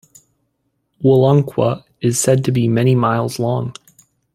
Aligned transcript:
Wollunqua 1.03 1.83
is 2.01 2.19
said 2.19 2.43
to 2.45 2.51
be 2.51 2.67
many 2.67 2.95
miles 2.95 3.37
long. 3.37 3.75